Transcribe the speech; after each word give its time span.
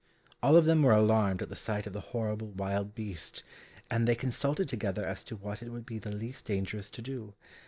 All 0.41 0.55
of 0.55 0.65
them 0.65 0.81
were 0.81 0.93
alarmed 0.93 1.43
at 1.43 1.49
the 1.49 1.55
sight 1.55 1.85
of 1.85 1.93
the 1.93 2.01
horrible 2.01 2.47
wild 2.47 2.95
beast, 2.95 3.43
and 3.87 4.07
they 4.07 4.15
consulted 4.15 4.67
together 4.67 5.05
as 5.05 5.23
to 5.25 5.35
what 5.35 5.61
it 5.61 5.69
would 5.69 5.85
be 5.85 5.99
the 5.99 6.09
least 6.09 6.45
dangerous 6.45 6.89
to 6.89 7.03
do. 7.03 7.35